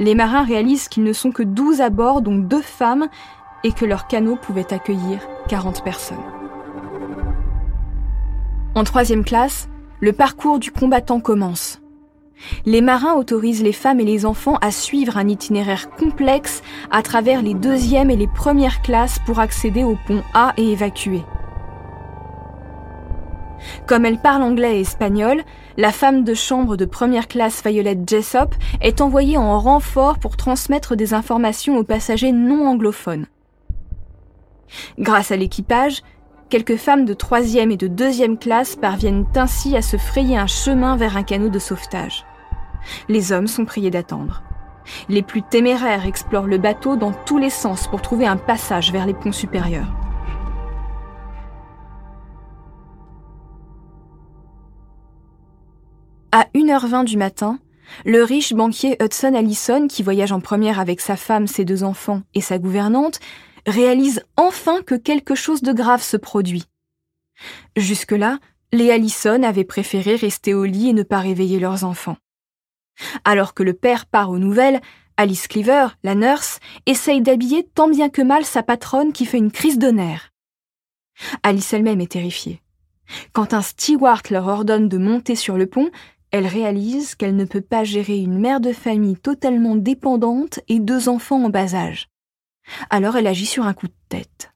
Les 0.00 0.16
marins 0.16 0.42
réalisent 0.42 0.88
qu'ils 0.88 1.04
ne 1.04 1.12
sont 1.12 1.30
que 1.30 1.44
12 1.44 1.80
à 1.80 1.90
bord, 1.90 2.20
dont 2.20 2.36
deux 2.36 2.62
femmes, 2.62 3.08
et 3.62 3.72
que 3.72 3.84
leur 3.84 4.08
canot 4.08 4.36
pouvait 4.36 4.72
accueillir 4.72 5.20
40 5.48 5.84
personnes. 5.84 6.16
En 8.74 8.82
troisième 8.82 9.24
classe, 9.24 9.68
le 10.00 10.12
parcours 10.12 10.58
du 10.58 10.72
combattant 10.72 11.20
commence. 11.20 11.80
Les 12.66 12.80
marins 12.80 13.14
autorisent 13.14 13.62
les 13.62 13.72
femmes 13.72 14.00
et 14.00 14.04
les 14.04 14.26
enfants 14.26 14.58
à 14.60 14.70
suivre 14.70 15.16
un 15.16 15.28
itinéraire 15.28 15.90
complexe 15.90 16.62
à 16.90 17.02
travers 17.02 17.42
les 17.42 17.54
deuxièmes 17.54 18.10
et 18.10 18.16
les 18.16 18.26
premières 18.26 18.82
classes 18.82 19.18
pour 19.26 19.38
accéder 19.38 19.84
au 19.84 19.96
pont 20.06 20.22
A 20.34 20.52
et 20.56 20.72
évacuer. 20.72 21.22
Comme 23.86 24.04
elle 24.04 24.18
parle 24.18 24.42
anglais 24.42 24.78
et 24.78 24.80
espagnol, 24.80 25.42
la 25.76 25.92
femme 25.92 26.24
de 26.24 26.34
chambre 26.34 26.76
de 26.76 26.84
première 26.84 27.28
classe 27.28 27.62
Violet 27.64 27.98
Jessop 28.06 28.54
est 28.80 29.00
envoyée 29.00 29.38
en 29.38 29.58
renfort 29.58 30.18
pour 30.18 30.36
transmettre 30.36 30.96
des 30.96 31.14
informations 31.14 31.78
aux 31.78 31.84
passagers 31.84 32.32
non 32.32 32.66
anglophones. 32.66 33.26
Grâce 34.98 35.30
à 35.30 35.36
l'équipage, 35.36 36.02
quelques 36.54 36.76
femmes 36.76 37.04
de 37.04 37.14
troisième 37.14 37.72
et 37.72 37.76
de 37.76 37.88
deuxième 37.88 38.38
classe 38.38 38.76
parviennent 38.76 39.26
ainsi 39.34 39.76
à 39.76 39.82
se 39.82 39.96
frayer 39.96 40.38
un 40.38 40.46
chemin 40.46 40.96
vers 40.96 41.16
un 41.16 41.24
canot 41.24 41.48
de 41.48 41.58
sauvetage. 41.58 42.24
Les 43.08 43.32
hommes 43.32 43.48
sont 43.48 43.64
priés 43.64 43.90
d'attendre. 43.90 44.44
Les 45.08 45.22
plus 45.22 45.42
téméraires 45.42 46.06
explorent 46.06 46.46
le 46.46 46.58
bateau 46.58 46.94
dans 46.94 47.10
tous 47.10 47.38
les 47.38 47.50
sens 47.50 47.88
pour 47.88 48.02
trouver 48.02 48.28
un 48.28 48.36
passage 48.36 48.92
vers 48.92 49.04
les 49.04 49.14
ponts 49.14 49.32
supérieurs. 49.32 49.92
À 56.30 56.46
1h20 56.54 57.04
du 57.04 57.16
matin, 57.16 57.58
le 58.04 58.22
riche 58.22 58.52
banquier 58.52 58.96
Hudson 59.02 59.34
Allison, 59.34 59.88
qui 59.88 60.04
voyage 60.04 60.30
en 60.30 60.38
première 60.38 60.78
avec 60.78 61.00
sa 61.00 61.16
femme, 61.16 61.48
ses 61.48 61.64
deux 61.64 61.82
enfants 61.82 62.22
et 62.32 62.40
sa 62.40 62.58
gouvernante, 62.58 63.18
réalise 63.66 64.24
enfin 64.36 64.82
que 64.82 64.94
quelque 64.94 65.34
chose 65.34 65.62
de 65.62 65.72
grave 65.72 66.02
se 66.02 66.16
produit. 66.16 66.64
Jusque-là, 67.76 68.38
les 68.72 68.90
Allison 68.90 69.42
avaient 69.42 69.64
préféré 69.64 70.16
rester 70.16 70.54
au 70.54 70.64
lit 70.64 70.90
et 70.90 70.92
ne 70.92 71.02
pas 71.02 71.20
réveiller 71.20 71.60
leurs 71.60 71.84
enfants. 71.84 72.16
Alors 73.24 73.54
que 73.54 73.62
le 73.62 73.72
père 73.72 74.06
part 74.06 74.30
aux 74.30 74.38
nouvelles, 74.38 74.80
Alice 75.16 75.46
Cleaver, 75.46 75.88
la 76.02 76.14
nurse, 76.14 76.58
essaye 76.86 77.20
d'habiller 77.20 77.64
tant 77.74 77.88
bien 77.88 78.08
que 78.08 78.22
mal 78.22 78.44
sa 78.44 78.62
patronne 78.62 79.12
qui 79.12 79.26
fait 79.26 79.38
une 79.38 79.52
crise 79.52 79.78
nerfs. 79.78 80.32
Alice 81.42 81.72
elle-même 81.72 82.00
est 82.00 82.12
terrifiée. 82.12 82.60
Quand 83.32 83.54
un 83.54 83.62
steward 83.62 84.30
leur 84.30 84.48
ordonne 84.48 84.88
de 84.88 84.98
monter 84.98 85.36
sur 85.36 85.56
le 85.56 85.66
pont, 85.66 85.90
elle 86.30 86.46
réalise 86.46 87.14
qu'elle 87.14 87.36
ne 87.36 87.44
peut 87.44 87.60
pas 87.60 87.84
gérer 87.84 88.18
une 88.18 88.38
mère 88.38 88.60
de 88.60 88.72
famille 88.72 89.16
totalement 89.16 89.76
dépendante 89.76 90.58
et 90.66 90.80
deux 90.80 91.08
enfants 91.08 91.44
en 91.44 91.48
bas 91.48 91.74
âge. 91.74 92.08
Alors 92.90 93.16
elle 93.16 93.26
agit 93.26 93.46
sur 93.46 93.66
un 93.66 93.74
coup 93.74 93.88
de 93.88 93.94
tête. 94.08 94.52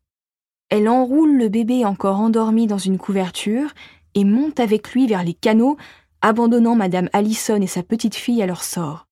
Elle 0.71 0.89
enroule 0.89 1.37
le 1.37 1.49
bébé 1.49 1.85
encore 1.85 2.21
endormi 2.21 2.67
dans 2.67 2.79
une 2.79 2.99
couverture 2.99 3.73
et 4.15 4.25
monte 4.25 4.61
avec 4.61 4.93
lui 4.93 5.07
vers 5.07 5.25
les 5.25 5.35
canaux, 5.35 5.77
abandonnant 6.21 6.75
Madame 6.75 7.09
Allison 7.13 7.61
et 7.61 7.67
sa 7.67 7.83
petite 7.83 8.15
fille 8.15 8.43
à 8.43 8.47
leur 8.47 8.63
sort. 8.63 9.07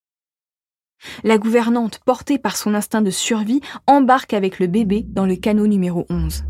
La 1.25 1.39
gouvernante, 1.39 2.01
portée 2.05 2.39
par 2.39 2.57
son 2.57 2.75
instinct 2.75 3.03
de 3.03 3.11
survie, 3.11 3.61
embarque 3.87 4.35
avec 4.35 4.59
le 4.59 4.67
bébé 4.67 5.05
dans 5.07 5.27
le 5.27 5.37
canot 5.37 5.67
numéro 5.67 6.07
11. 6.11 6.45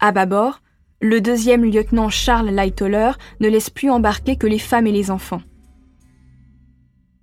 À 0.00 0.12
bâbord, 0.12 0.62
le 1.00 1.20
deuxième 1.20 1.64
lieutenant 1.64 2.08
Charles 2.08 2.50
Lightoller 2.50 3.12
ne 3.40 3.48
laisse 3.48 3.70
plus 3.70 3.90
embarquer 3.90 4.36
que 4.36 4.46
les 4.46 4.58
femmes 4.58 4.86
et 4.86 4.92
les 4.92 5.10
enfants. 5.10 5.42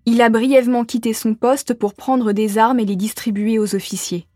Il 0.06 0.22
a 0.22 0.30
brièvement 0.30 0.86
quitté 0.86 1.14
son 1.14 1.34
poste 1.34 1.74
pour 1.74 1.94
prendre 1.94 2.32
des 2.32 2.58
armes 2.58 2.80
et 2.80 2.86
les 2.86 2.96
distribuer 2.96 3.60
aux 3.60 3.76
officiers. 3.76 4.28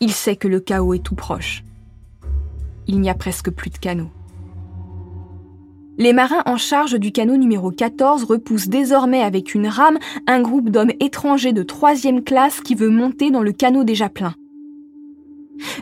Il 0.00 0.12
sait 0.12 0.36
que 0.36 0.48
le 0.48 0.60
chaos 0.60 0.94
est 0.94 1.02
tout 1.02 1.14
proche. 1.14 1.64
Il 2.86 3.00
n'y 3.00 3.10
a 3.10 3.14
presque 3.14 3.50
plus 3.50 3.70
de 3.70 3.78
canaux. 3.78 4.10
Les 5.98 6.12
marins 6.12 6.42
en 6.44 6.56
charge 6.56 6.98
du 6.98 7.10
canot 7.10 7.36
numéro 7.36 7.70
14 7.70 8.24
repoussent 8.24 8.68
désormais 8.68 9.22
avec 9.22 9.54
une 9.54 9.66
rame 9.66 9.98
un 10.26 10.42
groupe 10.42 10.70
d'hommes 10.70 10.92
étrangers 11.00 11.54
de 11.54 11.62
troisième 11.62 12.22
classe 12.22 12.60
qui 12.60 12.74
veut 12.74 12.90
monter 12.90 13.30
dans 13.30 13.42
le 13.42 13.52
canot 13.52 13.84
déjà 13.84 14.08
plein. 14.08 14.34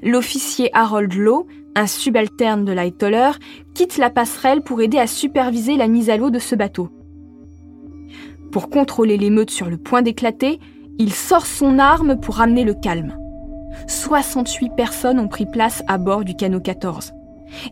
L'officier 0.03 0.71
Harold 0.73 1.13
Lowe 1.15 1.47
un 1.75 1.87
subalterne 1.87 2.65
de 2.65 2.73
Lightoller, 2.73 3.33
quitte 3.75 3.99
la 3.99 4.11
passerelle 4.11 4.63
pour 4.63 4.81
aider 4.81 4.99
à 4.99 5.07
superviser 5.07 5.77
la 5.77 5.89
mise 5.89 6.11
à 6.11 6.17
l'eau 6.17 6.31
de 6.31 6.39
ce 6.39 6.55
bateau. 6.55 6.89
Pour 8.55 8.71
contrôler 8.71 9.17
l'émeute 9.17 9.51
sur 9.51 9.69
le 9.69 9.77
point 9.77 10.01
d'éclater, 10.01 10.61
il 11.01 11.13
sort 11.13 11.45
son 11.45 11.81
arme 11.81 12.21
pour 12.21 12.37
ramener 12.37 12.63
le 12.63 12.73
calme. 12.73 13.19
68 13.89 14.77
personnes 14.77 15.19
ont 15.19 15.27
pris 15.27 15.45
place 15.45 15.83
à 15.89 15.99
bord 15.99 16.25
du 16.25 16.37
canot 16.37 16.61
14, 16.61 17.15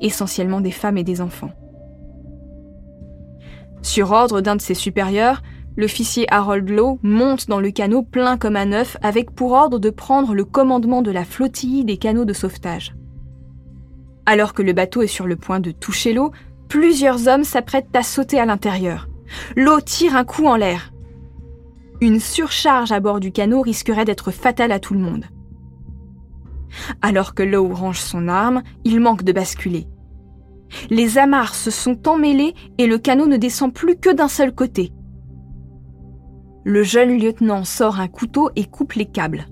essentiellement 0.01 0.61
des 0.61 0.73
femmes 0.73 0.99
et 0.99 1.05
des 1.05 1.21
enfants. 1.21 1.53
Sur 3.83 4.11
ordre 4.11 4.41
d'un 4.41 4.57
de 4.57 4.61
ses 4.61 4.75
supérieurs, 4.75 5.43
l'officier 5.77 6.27
Harold 6.33 6.69
Lowe 6.69 6.99
monte 7.05 7.47
dans 7.47 7.61
le 7.61 7.71
canot 7.71 8.03
plein 8.03 8.37
comme 8.37 8.57
un 8.57 8.73
œuf 8.73 8.97
avec 9.03 9.31
pour 9.31 9.53
ordre 9.53 9.79
de 9.79 9.91
prendre 9.91 10.35
le 10.35 10.45
commandement 10.45 11.03
de 11.03 11.13
la 11.13 11.25
flottille 11.25 11.85
des 11.85 11.97
canots 11.97 12.25
de 12.25 12.33
sauvetage. 12.33 12.93
Alors 14.27 14.53
que 14.53 14.63
le 14.63 14.73
bateau 14.73 15.03
est 15.03 15.07
sur 15.07 15.29
le 15.29 15.37
point 15.37 15.61
de 15.61 15.71
toucher 15.71 16.13
l'eau, 16.13 16.33
plusieurs 16.69 17.29
hommes 17.29 17.45
s'apprêtent 17.45 17.95
à 17.95 18.03
sauter 18.03 18.41
à 18.41 18.47
l'intérieur. 18.47 19.07
L'eau 19.57 19.81
tire 19.81 20.17
un 20.17 20.25
coup 20.25 20.47
en 20.47 20.57
l'air. 20.57 20.93
Une 22.01 22.21
surcharge 22.21 22.93
à 22.93 23.01
bord 23.01 23.21
du 23.21 23.33
canot 23.33 23.63
risquerait 23.63 24.05
d'être 24.05 24.31
fatale 24.31 24.73
à 24.73 24.81
tout 24.81 24.95
le 24.95 25.01
monde. 25.01 25.25
Alors 27.01 27.35
que 27.35 27.43
Lowe 27.43 27.75
range 27.75 28.01
son 28.01 28.29
arme, 28.29 28.63
il 28.85 29.01
manque 29.01 29.23
de 29.23 29.33
basculer. 29.33 29.87
Les 30.91 31.19
amarres 31.19 31.55
se 31.55 31.71
sont 31.71 32.09
emmêlées 32.09 32.55
et 32.79 32.87
le 32.87 32.99
canot 32.99 33.27
ne 33.27 33.37
descend 33.37 33.73
plus 33.73 33.97
que 33.97 34.13
d'un 34.13 34.29
seul 34.29 34.55
côté. 34.55 34.93
Le 36.65 36.83
jeune 36.83 37.19
lieutenant 37.19 37.65
sort 37.65 38.01
un 38.01 38.09
couteau 38.09 38.51
et 38.57 38.65
coupe 38.65 38.95
les 38.95 39.07
câbles. 39.07 39.47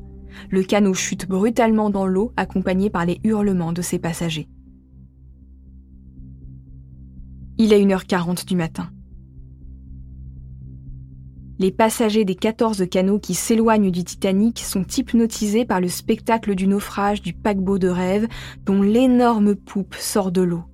Le 0.49 0.63
canot 0.63 0.95
chute 0.95 1.29
brutalement 1.29 1.91
dans 1.91 2.07
l'eau 2.07 2.33
accompagné 2.37 2.89
par 2.89 3.05
les 3.05 3.21
hurlements 3.25 3.73
de 3.73 3.83
ses 3.83 3.99
passagers. 3.99 4.49
Il 7.59 7.73
est 7.73 7.85
1h40 7.85 8.47
du 8.47 8.57
matin. 8.57 8.91
Les 11.61 11.71
passagers 11.71 12.25
des 12.25 12.37
14 12.37 12.89
canaux 12.91 13.19
qui 13.19 13.35
s'éloignent 13.35 13.91
du 13.91 14.03
Titanic 14.03 14.61
sont 14.61 14.87
hypnotisés 14.97 15.67
par 15.67 15.79
le 15.79 15.89
spectacle 15.89 16.55
du 16.55 16.67
naufrage 16.67 17.21
du 17.21 17.35
paquebot 17.35 17.79
de 17.79 17.89
rêve 17.89 18.27
dont 18.65 18.81
l'énorme 18.81 19.55
poupe 19.55 19.95
sort 19.95 20.33
de 20.33 20.41
l'eau. 20.41 20.65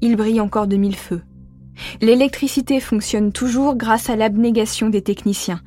Il 0.00 0.14
brille 0.14 0.40
encore 0.40 0.68
de 0.68 0.76
mille 0.76 0.94
feux. 0.94 1.22
L'électricité 2.00 2.78
fonctionne 2.78 3.32
toujours 3.32 3.74
grâce 3.74 4.08
à 4.08 4.14
l'abnégation 4.14 4.90
des 4.90 5.02
techniciens. 5.02 5.60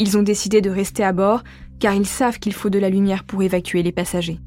Ils 0.00 0.18
ont 0.18 0.24
décidé 0.24 0.60
de 0.60 0.70
rester 0.70 1.04
à 1.04 1.12
bord 1.12 1.44
car 1.78 1.94
ils 1.94 2.06
savent 2.06 2.40
qu'il 2.40 2.54
faut 2.54 2.70
de 2.70 2.78
la 2.80 2.90
lumière 2.90 3.22
pour 3.22 3.40
évacuer 3.40 3.84
les 3.84 3.92
passagers. 3.92 4.40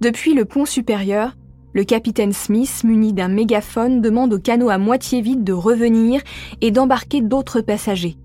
Depuis 0.00 0.32
le 0.32 0.46
pont 0.46 0.64
supérieur, 0.64 1.36
le 1.78 1.84
capitaine 1.84 2.32
Smith, 2.32 2.82
muni 2.82 3.12
d'un 3.12 3.28
mégaphone, 3.28 4.00
demande 4.00 4.32
au 4.32 4.40
canot 4.40 4.68
à 4.68 4.78
moitié 4.78 5.20
vide 5.20 5.44
de 5.44 5.52
revenir 5.52 6.20
et 6.60 6.72
d'embarquer 6.72 7.20
d'autres 7.20 7.60
passagers. 7.60 8.16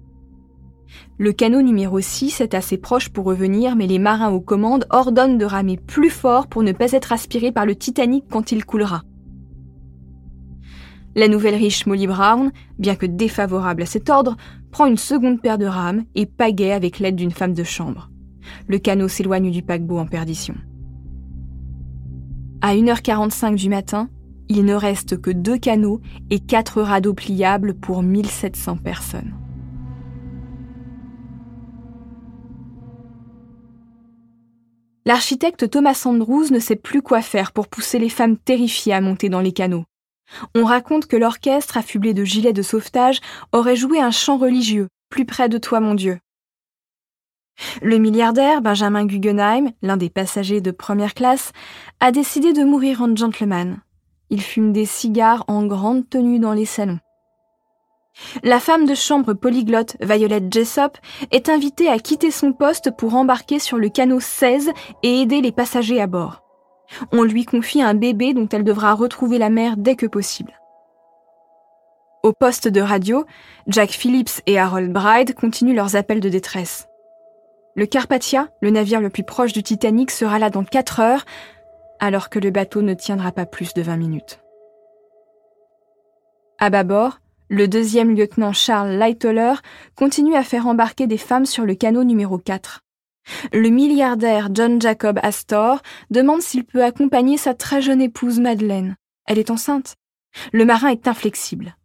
Le 1.20 1.34
canot 1.34 1.62
numéro 1.62 2.00
6 2.00 2.42
est 2.42 2.56
assez 2.56 2.78
proche 2.78 3.10
pour 3.10 3.26
revenir, 3.26 3.76
mais 3.76 3.86
les 3.86 4.00
marins 4.00 4.32
aux 4.32 4.42
commandes 4.42 4.88
ordonnent 4.90 5.38
de 5.38 5.46
ramer 5.46 5.78
plus 5.78 6.10
fort 6.10 6.48
pour 6.48 6.64
ne 6.64 6.72
pas 6.72 6.94
être 6.94 7.12
aspirés 7.12 7.52
par 7.52 7.68
le 7.68 7.76
Titanic 7.76 8.26
quand 8.28 8.52
il 8.52 8.66
coulera. 8.66 9.04
La 11.16 11.28
nouvelle 11.28 11.54
riche 11.54 11.86
Molly 11.86 12.08
Brown, 12.08 12.52
bien 12.80 12.96
que 12.96 13.06
défavorable 13.06 13.84
à 13.84 13.86
cet 13.86 14.10
ordre, 14.10 14.36
prend 14.72 14.88
une 14.88 14.98
seconde 14.98 15.40
paire 15.40 15.60
de 15.60 15.68
rames 15.68 16.06
et 16.16 16.26
pagaie 16.26 16.72
avec 16.72 16.98
l'aide 16.98 17.18
d'une 17.18 17.30
femme 17.30 17.54
de 17.54 17.64
chambre. 17.64 18.10
Le 18.68 18.80
canot 18.80 19.10
s'éloigne 19.10 19.52
du 19.52 19.62
paquebot 19.62 20.00
en 20.00 20.08
perdition. 20.08 20.56
À 22.66 22.76
1h45 22.76 23.56
du 23.56 23.68
matin, 23.68 24.08
il 24.48 24.64
ne 24.64 24.74
reste 24.74 25.20
que 25.20 25.32
deux 25.32 25.58
canots 25.58 26.00
et 26.30 26.40
quatre 26.40 26.82
radeaux 26.82 27.14
pliables 27.14 27.74
pour 27.74 28.04
1700 28.04 28.78
personnes. 28.78 29.34
L'architecte 35.06 35.70
Thomas 35.70 36.04
Andrews 36.06 36.46
ne 36.52 36.60
sait 36.60 36.78
plus 36.78 37.02
quoi 37.02 37.22
faire 37.22 37.52
pour 37.52 37.68
pousser 37.68 38.00
les 38.00 38.08
femmes 38.08 38.38
terrifiées 38.38 38.94
à 38.94 39.02
monter 39.02 39.28
dans 39.28 39.42
les 39.42 39.52
canaux. 39.52 39.84
On 40.56 40.64
raconte 40.64 41.08
que 41.08 41.18
l'orchestre, 41.18 41.76
affublé 41.76 42.14
de 42.14 42.24
gilets 42.24 42.54
de 42.54 42.62
sauvetage, 42.62 43.20
aurait 43.52 43.76
joué 43.76 44.00
un 44.00 44.12
chant 44.12 44.38
religieux, 44.38 44.88
Plus 45.10 45.26
près 45.26 45.50
de 45.50 45.58
toi, 45.58 45.82
mon 45.82 45.96
Dieu. 45.96 46.18
Le 47.82 47.98
milliardaire 47.98 48.62
Benjamin 48.62 49.06
Guggenheim, 49.06 49.72
l'un 49.82 49.98
des 49.98 50.10
passagers 50.10 50.62
de 50.62 50.72
première 50.72 51.14
classe, 51.14 51.52
a 52.00 52.12
décidé 52.12 52.54
de 52.54 52.64
mourir 52.64 53.02
en 53.02 53.16
gentleman. 53.16 53.82
Il 54.30 54.42
fume 54.42 54.74
des 54.74 54.86
cigares 54.86 55.44
en 55.48 55.66
grande 55.66 56.10
tenue 56.10 56.40
dans 56.40 56.54
les 56.54 56.66
salons. 56.66 57.00
La 58.44 58.60
femme 58.60 58.86
de 58.86 58.94
chambre 58.94 59.34
polyglotte 59.34 59.98
Violet 60.02 60.44
Jessop 60.50 60.98
est 61.32 61.50
invitée 61.50 61.90
à 61.90 62.00
quitter 62.00 62.32
son 62.32 62.54
poste 62.54 62.92
pour 62.96 63.16
embarquer 63.16 63.60
sur 63.60 63.78
le 63.78 63.90
canot 63.90 64.20
16 64.20 64.72
et 65.02 65.22
aider 65.22 65.42
les 65.42 65.52
passagers 65.52 66.02
à 66.02 66.08
bord. 66.08 66.44
On 67.12 67.24
lui 67.24 67.46
confie 67.46 67.82
un 67.82 67.96
bébé 67.96 68.34
dont 68.34 68.48
elle 68.52 68.64
devra 68.64 68.94
retrouver 68.94 69.40
la 69.40 69.50
mère 69.50 69.78
dès 69.78 69.96
que 69.96 70.06
possible. 70.06 70.60
Au 72.22 72.34
poste 72.34 72.68
de 72.68 72.82
radio, 72.82 73.26
Jack 73.68 73.90
Phillips 73.90 74.42
et 74.46 74.60
Harold 74.60 74.94
Bride 74.94 75.34
continuent 75.34 75.76
leurs 75.76 75.96
appels 75.96 76.22
de 76.22 76.30
détresse. 76.30 76.88
Le 77.76 77.86
Carpathia, 77.88 78.50
le 78.62 78.70
navire 78.70 79.02
le 79.02 79.10
plus 79.10 79.24
proche 79.24 79.52
du 79.52 79.64
Titanic, 79.64 80.12
sera 80.12 80.38
là 80.38 80.50
dans 80.50 80.64
4 80.64 81.00
heures, 81.00 81.26
alors 82.00 82.30
que 82.30 82.40
le 82.40 82.52
bateau 82.52 82.82
ne 82.82 82.94
tiendra 82.94 83.32
pas 83.32 83.46
plus 83.46 83.74
de 83.74 83.82
20 83.82 83.98
minutes. 83.98 84.40
À 86.60 86.70
bâbord, 86.70 87.20
le 87.50 87.68
deuxième 87.68 88.16
lieutenant 88.16 88.54
Charles 88.54 88.92
Lightoller 88.92 89.56
continue 89.96 90.36
à 90.36 90.44
faire 90.44 90.68
embarquer 90.68 91.08
des 91.08 91.18
femmes 91.18 91.46
sur 91.46 91.66
le 91.66 91.76
canot 91.76 92.04
numéro 92.04 92.38
4. 92.38 92.82
Le 93.54 93.70
milliardaire 93.70 94.50
John 94.54 94.82
Jacob 94.82 95.20
Astor 95.24 95.82
demande 96.10 96.42
s'il 96.42 96.66
peut 96.66 96.84
accompagner 96.84 97.38
sa 97.38 97.54
très 97.54 97.82
jeune 97.82 98.02
épouse 98.02 98.40
Madeleine. 98.40 98.96
Elle 99.26 99.40
est 99.40 99.50
enceinte. 99.50 99.96
Le 100.52 100.66
marin 100.66 100.90
est 100.90 101.08
inflexible. 101.08 101.76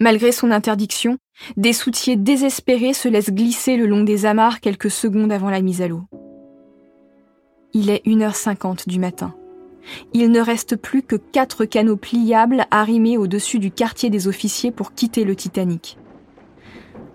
Malgré 0.00 0.32
son 0.32 0.50
interdiction, 0.50 1.18
des 1.56 1.72
soutiers 1.72 2.16
désespérés 2.16 2.92
se 2.92 3.08
laissent 3.08 3.32
glisser 3.32 3.76
le 3.76 3.86
long 3.86 4.04
des 4.04 4.26
amarres 4.26 4.60
quelques 4.60 4.90
secondes 4.90 5.32
avant 5.32 5.50
la 5.50 5.62
mise 5.62 5.82
à 5.82 5.88
l'eau. 5.88 6.02
Il 7.74 7.90
est 7.90 8.04
1h50 8.06 8.88
du 8.88 8.98
matin. 8.98 9.34
Il 10.12 10.30
ne 10.30 10.40
reste 10.40 10.76
plus 10.76 11.02
que 11.02 11.16
quatre 11.16 11.64
canots 11.64 11.96
pliables 11.96 12.66
arrimés 12.70 13.16
au-dessus 13.16 13.58
du 13.58 13.70
quartier 13.70 14.10
des 14.10 14.28
officiers 14.28 14.70
pour 14.70 14.92
quitter 14.92 15.24
le 15.24 15.36
Titanic. 15.36 15.98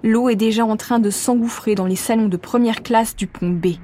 L'eau 0.04 0.30
est 0.30 0.36
déjà 0.36 0.66
en 0.66 0.76
train 0.76 1.00
de 1.00 1.10
s'engouffrer 1.10 1.76
dans 1.76 1.86
les 1.86 1.96
salons 1.96 2.28
de 2.28 2.38
première 2.38 2.84
classe 2.84 3.16
du 3.16 3.28
pont 3.28 3.50
B. 3.50 3.76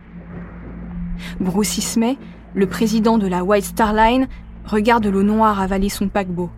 Bruce 1.40 1.78
Ismay, 1.78 2.18
le 2.54 2.68
président 2.68 3.18
de 3.18 3.28
la 3.28 3.44
White 3.44 3.66
Star 3.66 3.94
Line, 3.94 4.28
regarde 4.66 5.06
l'eau 5.06 5.24
noire 5.24 5.62
avaler 5.62 5.90
son 5.90 6.08
paquebot. 6.08 6.50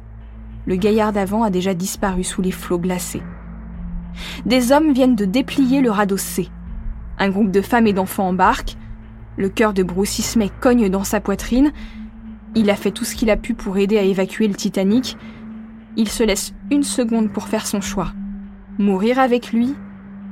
Le 0.66 0.76
gaillard 0.76 1.14
d'avant 1.14 1.44
a 1.44 1.50
déjà 1.50 1.74
disparu 1.74 2.24
sous 2.24 2.42
les 2.42 2.52
flots 2.52 2.80
glacés. 2.80 3.24
Des 4.46 4.72
hommes 4.72 4.94
viennent 4.94 5.16
de 5.16 5.26
déplier 5.26 5.82
le 5.82 5.92
radeau 5.92 6.18
C. 6.18 6.50
Un 7.18 7.30
groupe 7.30 7.52
de 7.52 7.62
femmes 7.62 7.88
et 7.88 7.94
d'enfants 7.94 8.28
embarque. 8.28 8.78
Le 9.38 9.50
cœur 9.50 9.74
de 9.74 9.84
Bruce 9.84 10.20
Ismay 10.20 10.50
cogne 10.60 10.90
dans 10.90 11.04
sa 11.04 11.20
poitrine. 11.20 11.72
Il 12.56 12.70
a 12.70 12.76
fait 12.76 12.92
tout 12.92 13.06
ce 13.06 13.16
qu'il 13.16 13.30
a 13.30 13.38
pu 13.38 13.54
pour 13.54 13.78
aider 13.78 13.98
à 13.98 14.04
évacuer 14.04 14.48
le 14.48 14.56
Titanic. 14.56 15.18
Il 15.96 16.10
se 16.10 16.24
laisse 16.24 16.54
une 16.70 16.84
seconde 16.84 17.32
pour 17.32 17.48
faire 17.48 17.68
son 17.68 17.82
choix. 17.82 18.12
Mourir 18.78 19.20
avec 19.20 19.52
lui 19.52 19.76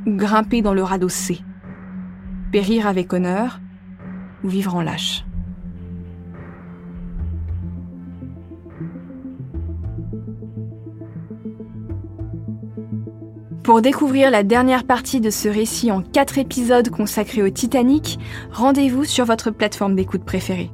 ou 0.06 0.16
grimper 0.16 0.62
dans 0.62 0.74
le 0.74 0.84
radeau 0.84 1.10
C 1.10 1.40
Périr 2.52 2.88
avec 2.88 3.14
honneur 3.14 3.60
ou 4.44 4.48
vivre 4.48 4.76
en 4.76 4.82
lâche 4.82 5.26
Pour 13.64 13.82
découvrir 13.82 14.32
la 14.32 14.44
dernière 14.44 14.84
partie 14.84 15.20
de 15.20 15.30
ce 15.30 15.48
récit 15.48 15.92
en 15.92 16.02
quatre 16.02 16.38
épisodes 16.38 16.90
consacrés 16.90 17.44
au 17.44 17.50
Titanic, 17.50 18.18
rendez-vous 18.52 19.04
sur 19.04 19.26
votre 19.26 19.52
plateforme 19.52 19.96
d'écoute 19.96 20.24
préférée. 20.24 20.72